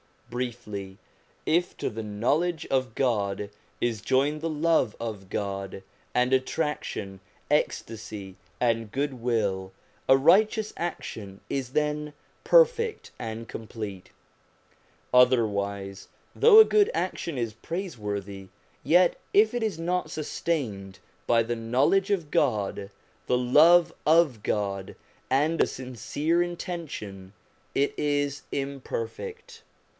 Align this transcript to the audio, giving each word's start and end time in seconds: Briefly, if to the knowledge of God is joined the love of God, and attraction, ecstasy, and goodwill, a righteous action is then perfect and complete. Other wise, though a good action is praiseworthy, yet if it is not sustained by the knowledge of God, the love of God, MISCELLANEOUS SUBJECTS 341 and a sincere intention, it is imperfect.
Briefly, 0.31 0.97
if 1.45 1.75
to 1.77 1.89
the 1.89 2.01
knowledge 2.01 2.65
of 2.71 2.95
God 2.95 3.49
is 3.81 4.01
joined 4.01 4.39
the 4.39 4.49
love 4.49 4.95
of 4.99 5.29
God, 5.29 5.83
and 6.15 6.33
attraction, 6.33 7.19
ecstasy, 7.51 8.35
and 8.59 8.91
goodwill, 8.91 9.73
a 10.07 10.17
righteous 10.17 10.73
action 10.77 11.41
is 11.49 11.73
then 11.73 12.13
perfect 12.45 13.11
and 13.19 13.47
complete. 13.47 14.09
Other 15.13 15.45
wise, 15.45 16.07
though 16.33 16.59
a 16.59 16.65
good 16.65 16.89
action 16.95 17.37
is 17.37 17.53
praiseworthy, 17.53 18.47
yet 18.85 19.17
if 19.33 19.53
it 19.53 19.61
is 19.61 19.77
not 19.77 20.09
sustained 20.09 20.97
by 21.27 21.43
the 21.43 21.57
knowledge 21.57 22.09
of 22.09 22.31
God, 22.31 22.89
the 23.27 23.37
love 23.37 23.93
of 24.07 24.41
God, 24.41 24.95
MISCELLANEOUS 25.29 25.29
SUBJECTS 25.29 25.33
341 25.35 25.51
and 25.51 25.61
a 25.61 25.67
sincere 26.33 26.41
intention, 26.41 27.33
it 27.75 27.93
is 27.99 28.43
imperfect. 28.51 29.61